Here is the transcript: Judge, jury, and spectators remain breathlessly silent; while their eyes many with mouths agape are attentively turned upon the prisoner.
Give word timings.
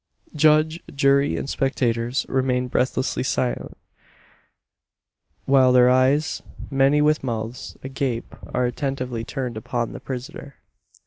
Judge, 0.35 0.79
jury, 0.91 1.37
and 1.37 1.47
spectators 1.47 2.25
remain 2.27 2.67
breathlessly 2.67 3.21
silent; 3.21 3.77
while 5.45 5.71
their 5.71 5.91
eyes 5.91 6.41
many 6.71 7.03
with 7.03 7.23
mouths 7.23 7.77
agape 7.83 8.33
are 8.51 8.65
attentively 8.65 9.23
turned 9.23 9.57
upon 9.57 9.91
the 9.93 9.99
prisoner. 9.99 10.55